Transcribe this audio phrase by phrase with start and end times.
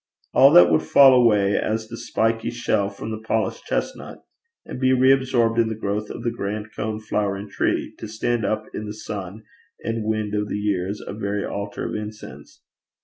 [0.33, 4.23] All that would fall away as the spiky shell from the polished chestnut,
[4.65, 8.65] and be reabsorbed in the growth of the grand cone flowering tree, to stand up
[8.73, 9.43] in the sun
[9.83, 12.63] and wind of the years a very altar of incense.